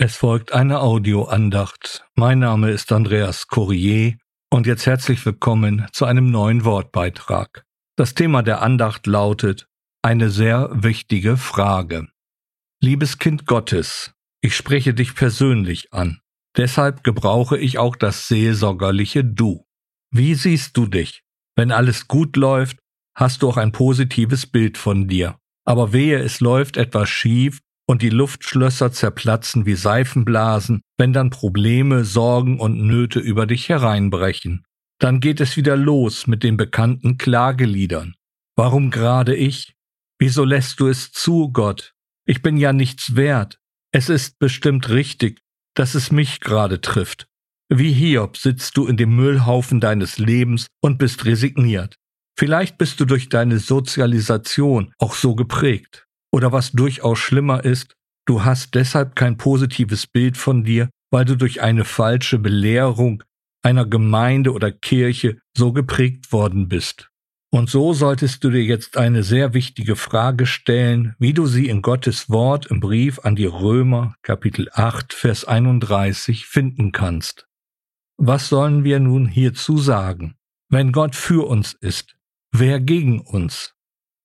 Es 0.00 0.14
folgt 0.14 0.52
eine 0.52 0.78
Audioandacht. 0.78 2.06
Mein 2.14 2.38
Name 2.38 2.70
ist 2.70 2.92
Andreas 2.92 3.48
Courier 3.48 4.16
und 4.48 4.68
jetzt 4.68 4.86
herzlich 4.86 5.26
willkommen 5.26 5.88
zu 5.92 6.04
einem 6.04 6.30
neuen 6.30 6.64
Wortbeitrag. 6.64 7.64
Das 7.96 8.14
Thema 8.14 8.44
der 8.44 8.62
Andacht 8.62 9.08
lautet 9.08 9.66
eine 10.00 10.30
sehr 10.30 10.70
wichtige 10.72 11.36
Frage. 11.36 12.06
Liebes 12.80 13.18
Kind 13.18 13.44
Gottes, 13.46 14.12
ich 14.40 14.54
spreche 14.54 14.94
dich 14.94 15.16
persönlich 15.16 15.92
an. 15.92 16.20
Deshalb 16.56 17.02
gebrauche 17.02 17.58
ich 17.58 17.78
auch 17.78 17.96
das 17.96 18.28
seelsorgerliche 18.28 19.24
Du. 19.24 19.66
Wie 20.12 20.36
siehst 20.36 20.76
du 20.76 20.86
dich? 20.86 21.24
Wenn 21.56 21.72
alles 21.72 22.06
gut 22.06 22.36
läuft, 22.36 22.78
hast 23.16 23.42
du 23.42 23.48
auch 23.48 23.56
ein 23.56 23.72
positives 23.72 24.46
Bild 24.46 24.78
von 24.78 25.08
dir. 25.08 25.40
Aber 25.64 25.92
wehe, 25.92 26.20
es 26.20 26.38
läuft 26.38 26.76
etwas 26.76 27.08
schief 27.08 27.58
und 27.88 28.02
die 28.02 28.10
Luftschlösser 28.10 28.92
zerplatzen 28.92 29.64
wie 29.64 29.74
Seifenblasen, 29.74 30.82
wenn 30.98 31.12
dann 31.12 31.30
Probleme, 31.30 32.04
Sorgen 32.04 32.60
und 32.60 32.86
Nöte 32.86 33.18
über 33.18 33.46
dich 33.46 33.68
hereinbrechen. 33.68 34.64
Dann 35.00 35.20
geht 35.20 35.40
es 35.40 35.56
wieder 35.56 35.76
los 35.76 36.26
mit 36.26 36.42
den 36.42 36.56
bekannten 36.56 37.16
Klageliedern. 37.16 38.14
Warum 38.56 38.90
gerade 38.90 39.34
ich? 39.34 39.74
Wieso 40.18 40.44
lässt 40.44 40.80
du 40.80 40.88
es 40.88 41.12
zu, 41.12 41.50
Gott? 41.50 41.94
Ich 42.26 42.42
bin 42.42 42.56
ja 42.56 42.72
nichts 42.72 43.16
wert. 43.16 43.58
Es 43.90 44.10
ist 44.10 44.38
bestimmt 44.38 44.90
richtig, 44.90 45.40
dass 45.74 45.94
es 45.94 46.12
mich 46.12 46.40
gerade 46.40 46.80
trifft. 46.80 47.26
Wie 47.70 47.92
Hiob 47.92 48.36
sitzt 48.36 48.76
du 48.76 48.86
in 48.86 48.96
dem 48.96 49.14
Müllhaufen 49.14 49.80
deines 49.80 50.18
Lebens 50.18 50.66
und 50.82 50.98
bist 50.98 51.24
resigniert. 51.24 51.94
Vielleicht 52.36 52.76
bist 52.76 53.00
du 53.00 53.04
durch 53.04 53.28
deine 53.28 53.58
Sozialisation 53.58 54.92
auch 54.98 55.14
so 55.14 55.34
geprägt. 55.34 56.07
Oder 56.32 56.52
was 56.52 56.72
durchaus 56.72 57.18
schlimmer 57.18 57.64
ist, 57.64 57.94
du 58.26 58.44
hast 58.44 58.74
deshalb 58.74 59.16
kein 59.16 59.36
positives 59.36 60.06
Bild 60.06 60.36
von 60.36 60.64
dir, 60.64 60.90
weil 61.10 61.24
du 61.24 61.36
durch 61.36 61.62
eine 61.62 61.84
falsche 61.84 62.38
Belehrung 62.38 63.22
einer 63.62 63.86
Gemeinde 63.86 64.52
oder 64.52 64.70
Kirche 64.70 65.38
so 65.56 65.72
geprägt 65.72 66.32
worden 66.32 66.68
bist. 66.68 67.10
Und 67.50 67.70
so 67.70 67.94
solltest 67.94 68.44
du 68.44 68.50
dir 68.50 68.62
jetzt 68.62 68.98
eine 68.98 69.22
sehr 69.22 69.54
wichtige 69.54 69.96
Frage 69.96 70.44
stellen, 70.44 71.14
wie 71.18 71.32
du 71.32 71.46
sie 71.46 71.68
in 71.68 71.80
Gottes 71.80 72.28
Wort 72.28 72.66
im 72.66 72.80
Brief 72.80 73.20
an 73.20 73.36
die 73.36 73.46
Römer 73.46 74.14
Kapitel 74.22 74.68
8 74.72 75.14
Vers 75.14 75.46
31 75.46 76.44
finden 76.46 76.92
kannst. 76.92 77.46
Was 78.18 78.48
sollen 78.48 78.84
wir 78.84 79.00
nun 79.00 79.26
hierzu 79.26 79.78
sagen? 79.78 80.34
Wenn 80.68 80.92
Gott 80.92 81.14
für 81.16 81.46
uns 81.46 81.72
ist, 81.72 82.16
wer 82.52 82.80
gegen 82.80 83.20
uns? 83.20 83.74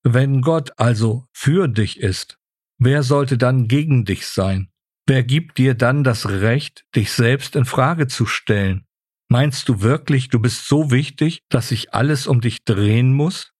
Wenn 0.03 0.41
Gott 0.41 0.71
also 0.77 1.25
für 1.31 1.69
dich 1.69 1.99
ist, 1.99 2.37
wer 2.77 3.03
sollte 3.03 3.37
dann 3.37 3.69
gegen 3.69 4.03
dich 4.03 4.27
sein? 4.27 4.69
Wer 5.07 5.23
gibt 5.23 5.57
dir 5.57 5.75
dann 5.75 6.03
das 6.03 6.29
Recht, 6.29 6.85
dich 6.95 7.11
selbst 7.11 7.55
in 7.55 7.65
Frage 7.65 8.07
zu 8.07 8.25
stellen? 8.25 8.85
Meinst 9.29 9.69
du 9.69 9.81
wirklich, 9.81 10.27
du 10.27 10.39
bist 10.39 10.67
so 10.67 10.91
wichtig, 10.91 11.43
dass 11.49 11.69
sich 11.69 11.93
alles 11.93 12.27
um 12.27 12.41
dich 12.41 12.65
drehen 12.65 13.13
muss? 13.13 13.53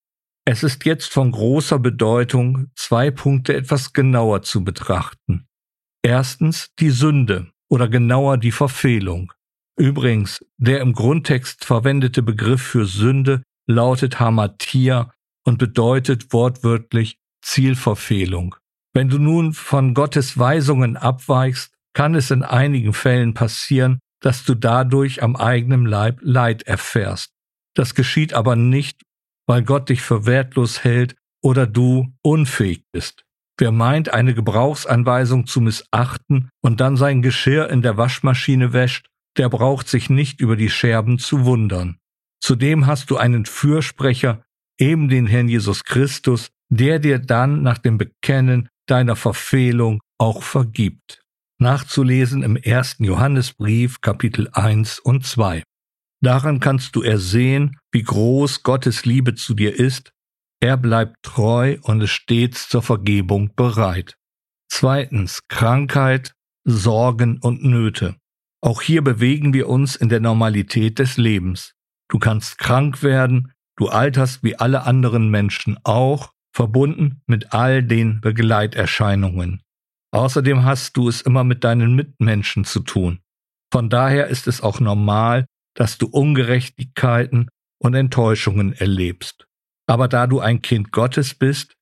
Es 0.46 0.64
ist 0.64 0.86
jetzt 0.86 1.12
von 1.14 1.32
großer 1.32 1.80
Bedeutung, 1.80 2.68
zwei 2.76 3.10
Punkte 3.10 3.56
etwas 3.56 3.94
genauer 3.94 4.42
zu 4.42 4.66
betrachten. 4.66 5.48
Erstens 6.02 6.72
die 6.80 6.90
Sünde 6.90 7.52
oder 7.70 7.88
genauer 7.88 8.38
die 8.38 8.52
Verfehlung. 8.52 9.32
Übrigens, 9.78 10.46
der 10.58 10.82
im 10.82 10.92
Grundtext 10.92 11.64
verwendete 11.64 12.22
Begriff 12.22 12.62
für 12.62 12.86
Sünde 12.86 13.42
lautet 13.66 14.20
Hamatia 14.20 15.13
und 15.44 15.58
bedeutet 15.58 16.34
wortwörtlich 16.34 17.20
Zielverfehlung. 17.42 18.56
Wenn 18.94 19.10
du 19.10 19.18
nun 19.18 19.54
von 19.54 19.94
Gottes 19.94 20.38
Weisungen 20.38 20.98
abweichst, 20.98 21.74
kann 21.94 22.16
es 22.16 22.32
in 22.32 22.44
einigen 22.44 22.94
Fällen 22.94 23.34
passieren, 23.34 24.00
dass 24.22 24.46
du 24.46 24.56
dadurch 24.56 25.22
am 25.22 25.36
eigenen 25.36 25.86
Leib 25.86 26.20
Leid 26.22 26.64
erfährst. 26.64 27.32
Das 27.76 27.96
geschieht 27.96 28.34
aber 28.34 28.56
nicht, 28.56 29.02
weil 29.48 29.64
Gott 29.64 29.90
dich 29.90 30.02
für 30.02 30.26
wertlos 30.26 30.84
hält 30.84 31.16
oder 31.42 31.68
du 31.68 32.14
unfähig 32.22 32.86
bist. 32.92 33.26
Wer 33.58 33.72
meint, 33.72 34.10
eine 34.10 34.34
Gebrauchsanweisung 34.34 35.46
zu 35.46 35.62
missachten 35.62 36.50
und 36.62 36.80
dann 36.80 36.98
sein 36.98 37.22
Geschirr 37.22 37.70
in 37.70 37.82
der 37.82 37.98
Waschmaschine 37.98 38.74
wäscht, 38.74 39.08
der 39.38 39.50
braucht 39.50 39.88
sich 39.88 40.10
nicht 40.10 40.40
über 40.40 40.56
die 40.56 40.70
Scherben 40.70 41.20
zu 41.20 41.46
wundern. 41.46 41.98
Zudem 42.40 42.88
hast 42.88 43.10
du 43.10 43.18
einen 43.18 43.46
Fürsprecher, 43.46 44.44
eben 44.84 45.08
den 45.08 45.28
Herrn 45.28 45.48
Jesus 45.48 45.86
Christus, 45.86 46.50
der 46.70 47.00
dir 47.00 47.20
dann 47.20 47.62
nach 47.64 47.78
dem 47.78 47.98
Bekennen 47.98 48.68
deiner 48.86 49.16
Verfehlung 49.16 50.02
auch 50.18 50.44
vergibt. 50.44 51.22
Nachzulesen 51.58 52.44
im 52.44 52.58
ersten 52.58 53.06
Johannesbrief 53.06 54.02
Kapitel 54.02 54.50
1 54.52 55.00
und 55.00 55.26
2. 55.26 55.64
Daran 56.22 56.60
kannst 56.60 56.98
du 56.98 57.02
ersehen, 57.02 57.78
wie 57.94 58.04
groß 58.04 58.64
Gottes 58.64 59.06
Liebe 59.06 59.36
zu 59.36 59.54
dir 59.54 59.74
ist. 59.74 60.12
Er 60.60 60.76
bleibt 60.76 61.16
treu 61.24 61.78
und 61.84 62.02
ist 62.02 62.12
stets 62.12 62.68
zur 62.68 62.82
Vergebung 62.82 63.56
bereit. 63.56 64.18
Zweitens 64.70 65.40
Krankheit, 65.48 66.34
Sorgen 66.66 67.40
und 67.40 67.64
Nöte. 67.64 68.16
Auch 68.62 68.82
hier 68.82 69.02
bewegen 69.02 69.54
wir 69.54 69.70
uns 69.70 69.96
in 69.96 70.10
der 70.10 70.20
Normalität 70.20 71.00
des 71.00 71.16
Lebens. 71.16 71.74
Du 72.10 72.20
kannst 72.20 72.58
krank 72.58 73.02
werden, 73.02 73.53
Du 73.78 73.88
alterst 73.88 74.44
wie 74.44 74.56
alle 74.58 74.84
anderen 74.84 75.30
Menschen 75.30 75.78
auch, 75.84 76.32
verbunden 76.56 77.22
mit 77.26 77.54
all 77.54 77.84
den 77.84 78.22
Begleiterscheinungen. 78.22 79.62
Außerdem 80.12 80.64
hast 80.64 80.96
du 80.96 81.10
es 81.10 81.22
immer 81.22 81.44
mit 81.44 81.64
deinen 81.64 81.96
Mitmenschen 81.96 82.66
zu 82.66 82.82
tun. 82.82 83.20
Von 83.72 83.90
daher 83.90 84.28
ist 84.28 84.48
es 84.48 84.62
auch 84.62 84.80
normal, 84.80 85.48
dass 85.76 85.98
du 85.98 86.06
Ungerechtigkeiten 86.06 87.50
und 87.80 87.96
Enttäuschungen 87.96 88.74
erlebst. 88.74 89.48
Aber 89.88 90.08
da 90.08 90.28
du 90.28 90.40
ein 90.40 90.62
Kind 90.62 90.92
Gottes 90.92 91.34
bist, 91.34 91.74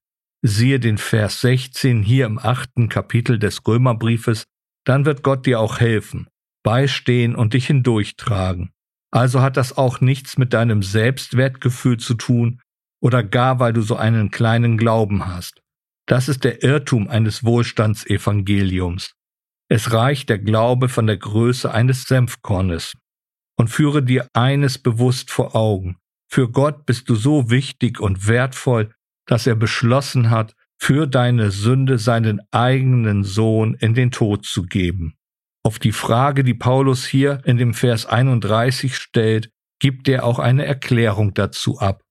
siehe 0.41 0.79
den 0.79 0.97
Vers 0.97 1.41
16 1.41 2.01
hier 2.01 2.25
im 2.25 2.39
achten 2.39 2.87
Kapitel 2.87 3.37
des 3.37 3.67
Römerbriefes, 3.67 4.45
dann 4.85 5.05
wird 5.05 5.21
Gott 5.21 5.45
dir 5.45 5.59
auch 5.59 5.79
helfen, 5.79 6.27
beistehen 6.63 7.35
und 7.35 7.53
dich 7.53 7.67
hindurchtragen. 7.67 8.71
Also 9.11 9.41
hat 9.41 9.57
das 9.57 9.77
auch 9.77 9.99
nichts 9.99 10.37
mit 10.37 10.53
deinem 10.53 10.83
Selbstwertgefühl 10.83 11.97
zu 11.97 12.13
tun 12.15 12.61
oder 13.01 13.23
gar 13.23 13.59
weil 13.59 13.73
du 13.73 13.81
so 13.81 13.95
einen 13.95 14.31
kleinen 14.31 14.77
Glauben 14.77 15.27
hast. 15.27 15.61
Das 16.07 16.29
ist 16.29 16.43
der 16.43 16.63
Irrtum 16.63 17.07
eines 17.07 17.43
Wohlstandsevangeliums. 17.43 19.13
Es 19.69 19.93
reicht 19.93 20.29
der 20.29 20.39
Glaube 20.39 20.89
von 20.89 21.07
der 21.07 21.17
Größe 21.17 21.71
eines 21.71 22.03
Senfkornes. 22.03 22.93
Und 23.57 23.69
führe 23.69 24.01
dir 24.01 24.27
eines 24.33 24.79
bewusst 24.79 25.29
vor 25.29 25.55
Augen. 25.55 25.97
Für 26.27 26.49
Gott 26.49 26.85
bist 26.85 27.09
du 27.09 27.15
so 27.15 27.49
wichtig 27.49 27.99
und 27.99 28.27
wertvoll, 28.27 28.93
dass 29.27 29.45
er 29.45 29.55
beschlossen 29.55 30.29
hat, 30.29 30.55
für 30.81 31.05
deine 31.05 31.51
Sünde 31.51 31.99
seinen 31.99 32.41
eigenen 32.51 33.23
Sohn 33.23 33.75
in 33.75 33.93
den 33.93 34.09
Tod 34.09 34.45
zu 34.45 34.63
geben. 34.63 35.15
Auf 35.63 35.79
die 35.79 35.91
Frage, 35.91 36.43
die 36.43 36.53
Paulus 36.53 37.05
hier 37.05 37.41
in 37.45 37.57
dem 37.57 37.73
Vers 37.73 38.05
31 38.05 38.95
stellt, 38.95 39.51
gibt 39.79 40.07
er 40.07 40.23
auch 40.23 40.39
eine 40.39 40.65
Erklärung 40.65 41.33
dazu 41.33 41.79
ab. 41.79 42.03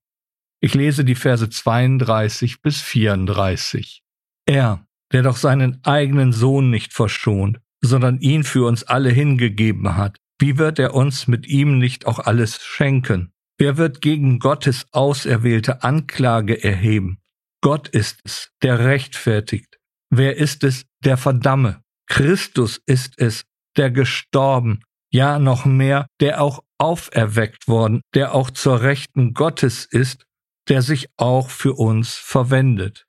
Ich 0.60 0.74
lese 0.74 1.04
die 1.04 1.14
Verse 1.14 1.48
32 1.48 2.62
bis 2.62 2.80
34. 2.80 4.02
Er, 4.46 4.86
der 5.12 5.22
doch 5.22 5.36
seinen 5.36 5.82
eigenen 5.84 6.32
Sohn 6.32 6.70
nicht 6.70 6.92
verschont, 6.92 7.58
sondern 7.80 8.20
ihn 8.20 8.44
für 8.44 8.66
uns 8.66 8.84
alle 8.84 9.10
hingegeben 9.10 9.96
hat, 9.96 10.18
wie 10.38 10.58
wird 10.58 10.78
er 10.78 10.94
uns 10.94 11.26
mit 11.26 11.46
ihm 11.46 11.78
nicht 11.78 12.06
auch 12.06 12.18
alles 12.18 12.62
schenken? 12.62 13.32
Wer 13.58 13.76
wird 13.76 14.00
gegen 14.00 14.38
Gottes 14.38 14.86
auserwählte 14.92 15.82
Anklage 15.82 16.62
erheben? 16.62 17.18
Gott 17.62 17.88
ist 17.88 18.20
es, 18.24 18.50
der 18.62 18.78
rechtfertigt. 18.78 19.78
Wer 20.10 20.36
ist 20.38 20.64
es, 20.64 20.86
der 21.04 21.18
verdamme? 21.18 21.82
Christus 22.10 22.82
ist 22.86 23.18
es, 23.18 23.44
der 23.76 23.90
gestorben, 23.90 24.82
ja 25.12 25.38
noch 25.38 25.64
mehr, 25.64 26.06
der 26.20 26.42
auch 26.42 26.62
auferweckt 26.76 27.68
worden, 27.68 28.02
der 28.14 28.34
auch 28.34 28.50
zur 28.50 28.82
Rechten 28.82 29.32
Gottes 29.32 29.86
ist, 29.86 30.24
der 30.68 30.82
sich 30.82 31.08
auch 31.16 31.50
für 31.50 31.74
uns 31.74 32.14
verwendet. 32.14 33.06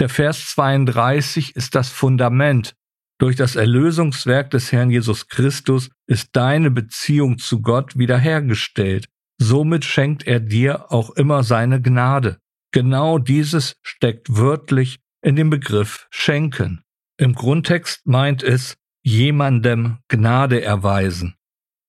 Der 0.00 0.08
Vers 0.08 0.48
32 0.50 1.54
ist 1.54 1.76
das 1.76 1.88
Fundament. 1.88 2.74
Durch 3.20 3.36
das 3.36 3.54
Erlösungswerk 3.54 4.50
des 4.50 4.72
Herrn 4.72 4.90
Jesus 4.90 5.28
Christus 5.28 5.90
ist 6.08 6.30
deine 6.32 6.72
Beziehung 6.72 7.38
zu 7.38 7.62
Gott 7.62 7.96
wiederhergestellt. 7.96 9.06
Somit 9.40 9.84
schenkt 9.84 10.26
er 10.26 10.40
dir 10.40 10.90
auch 10.90 11.10
immer 11.10 11.44
seine 11.44 11.80
Gnade. 11.80 12.38
Genau 12.72 13.18
dieses 13.18 13.76
steckt 13.82 14.36
wörtlich 14.36 14.98
in 15.22 15.36
dem 15.36 15.50
Begriff 15.50 16.08
schenken. 16.10 16.83
Im 17.16 17.34
Grundtext 17.34 18.06
meint 18.06 18.42
es 18.42 18.76
jemandem 19.04 19.98
Gnade 20.08 20.62
erweisen. 20.62 21.34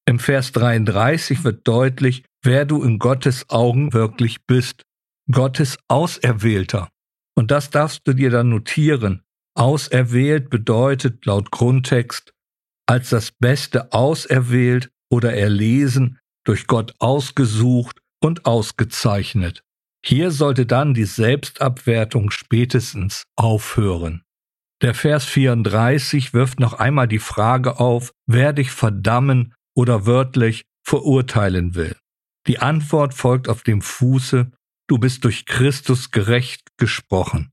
Im 0.07 0.19
Vers 0.19 0.51
33 0.51 1.44
wird 1.44 1.68
deutlich, 1.68 2.24
wer 2.44 2.66
du 2.66 2.83
in 2.83 3.00
Gottes 3.00 3.50
Augen 3.50 3.94
wirklich 3.94 4.45
bist. 4.45 4.83
Gottes 5.31 5.80
Auserwählter. 5.88 6.89
Und 7.36 7.50
das 7.50 7.72
darfst 7.72 8.07
du 8.07 8.13
dir 8.13 8.30
dann 8.30 8.50
notieren. 8.50 9.24
Auserwählt 9.56 10.50
bedeutet 10.50 11.25
laut 11.25 11.50
Grundtext 11.50 12.36
als 12.88 13.10
das 13.10 13.31
Beste 13.31 13.92
auserwählt 13.94 14.92
oder 15.10 15.33
erlesen, 15.33 16.19
durch 16.44 16.68
Gott 16.68 16.94
ausgesucht 17.00 18.00
und 18.21 18.45
ausgezeichnet. 18.45 19.63
Hier 20.06 20.30
sollte 20.30 20.68
dann 20.68 20.94
die 20.94 21.06
Selbstabwertung 21.06 22.30
spätestens 22.30 23.24
aufhören. 23.36 24.25
Der 24.81 24.94
Vers 24.94 25.25
34 25.25 26.33
wirft 26.33 26.60
noch 26.60 26.74
einmal 26.74 27.07
die 27.07 27.19
Frage 27.19 27.80
auf, 27.80 28.12
wer 28.25 28.54
dich 28.54 28.72
verdammen 28.72 29.54
oder 29.74 30.06
wörtlich 30.06 30.66
verurteilen 30.83 31.75
will. 31.75 31.95
Die 32.48 32.60
Antwort 32.60 33.13
folgt 33.13 33.48
auf 33.48 33.63
dem 33.63 33.81
Fuße, 33.81 34.51
du 34.88 34.98
bist 34.98 35.24
durch 35.24 35.45
Christus 35.45 36.12
gerecht 36.12 36.68
gesprochen. 36.77 37.51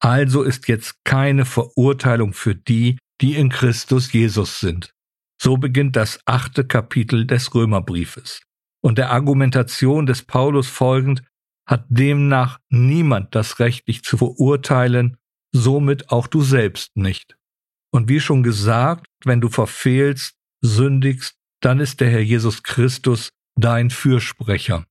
Also 0.00 0.42
ist 0.42 0.68
jetzt 0.68 0.96
keine 1.04 1.46
Verurteilung 1.46 2.34
für 2.34 2.54
die, 2.54 2.98
die 3.20 3.36
in 3.36 3.48
Christus 3.48 4.12
Jesus 4.12 4.60
sind. 4.60 4.92
So 5.40 5.56
beginnt 5.56 5.96
das 5.96 6.20
achte 6.26 6.66
Kapitel 6.66 7.26
des 7.26 7.54
Römerbriefes. 7.54 8.42
Und 8.82 8.98
der 8.98 9.10
Argumentation 9.10 10.04
des 10.04 10.22
Paulus 10.22 10.68
folgend 10.68 11.22
hat 11.66 11.86
demnach 11.88 12.58
niemand 12.68 13.34
das 13.34 13.58
Recht, 13.60 13.88
dich 13.88 14.02
zu 14.02 14.18
verurteilen, 14.18 15.16
somit 15.54 16.10
auch 16.10 16.26
du 16.26 16.42
selbst 16.42 16.96
nicht. 16.96 17.36
Und 17.92 18.08
wie 18.08 18.20
schon 18.20 18.42
gesagt, 18.42 19.06
wenn 19.24 19.40
du 19.40 19.48
verfehlst, 19.48 20.34
sündigst, 20.60 21.36
dann 21.60 21.80
ist 21.80 22.00
der 22.00 22.10
Herr 22.10 22.20
Jesus 22.20 22.62
Christus 22.62 23.30
dein 23.56 23.90
Fürsprecher. 23.90 24.84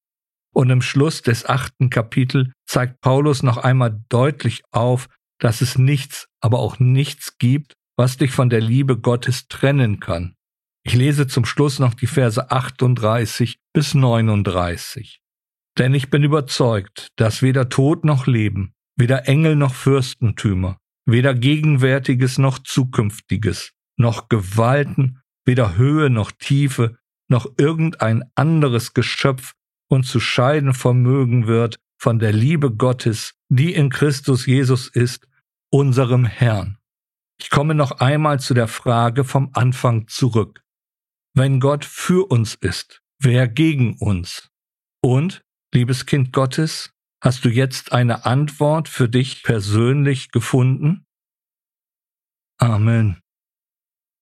Und 0.54 0.70
im 0.70 0.82
Schluss 0.82 1.22
des 1.22 1.46
achten 1.46 1.90
Kapitel 1.90 2.54
zeigt 2.66 3.02
Paulus 3.02 3.44
noch 3.44 3.58
einmal 3.58 4.04
deutlich 4.10 4.64
auf, 4.72 5.10
dass 5.40 5.62
es 5.62 5.78
nichts, 5.78 6.28
aber 6.40 6.60
auch 6.60 6.80
nichts 6.80 7.38
gibt, 7.38 7.74
was 7.98 8.18
dich 8.18 8.32
von 8.32 8.50
der 8.50 8.62
Liebe 8.62 8.98
Gottes 8.98 9.48
trennen 9.48 10.00
kann. 10.00 10.36
Ich 10.86 10.94
lese 10.94 11.28
zum 11.28 11.46
Schluss 11.46 11.80
noch 11.80 11.94
die 11.94 12.08
Verse 12.08 12.52
38 12.52 13.58
bis 13.74 13.94
39. 13.94 15.22
Denn 15.78 15.94
ich 15.94 16.10
bin 16.10 16.24
überzeugt, 16.24 17.10
dass 17.18 17.42
weder 17.42 17.70
Tod 17.70 18.06
noch 18.06 18.28
Leben, 18.28 18.74
weder 18.96 19.28
Engel 19.28 19.56
noch 19.56 19.74
Fürstentümer, 19.74 20.78
weder 21.06 21.34
Gegenwärtiges 21.34 22.38
noch 22.38 22.60
Zukünftiges, 22.60 23.72
noch 23.98 24.30
Gewalten, 24.30 25.20
weder 25.46 25.76
Höhe 25.76 26.10
noch 26.10 26.32
Tiefe, 26.32 26.98
noch 27.30 27.48
irgendein 27.58 28.24
anderes 28.36 28.94
Geschöpf 28.94 29.54
uns 29.90 30.10
zu 30.10 30.20
scheiden 30.20 30.74
vermögen 30.74 31.48
wird 31.48 31.80
von 31.98 32.20
der 32.20 32.34
Liebe 32.34 32.72
Gottes, 32.76 33.34
die 33.50 33.74
in 33.74 33.90
Christus 33.90 34.46
Jesus 34.46 34.88
ist, 34.88 35.28
unserem 35.72 36.26
Herrn. 36.26 36.78
Ich 37.40 37.50
komme 37.50 37.76
noch 37.76 38.00
einmal 38.00 38.40
zu 38.40 38.54
der 38.54 38.68
Frage 38.68 39.24
vom 39.24 39.50
Anfang 39.54 40.08
zurück. 40.08 40.64
Wenn 41.36 41.60
Gott 41.60 41.86
für 41.86 42.30
uns 42.30 42.56
ist, 42.56 43.02
wer 43.20 43.48
gegen 43.48 43.98
uns? 43.98 44.50
Und 45.02 45.44
Liebes 45.74 46.06
Kind 46.06 46.32
Gottes, 46.32 46.93
hast 47.24 47.46
du 47.46 47.50
jetzt 47.50 47.94
eine 47.94 48.26
Antwort 48.26 48.90
für 48.90 49.08
dich 49.08 49.44
persönlich 49.44 50.32
gefunden? 50.32 51.06
Amen. 52.60 53.23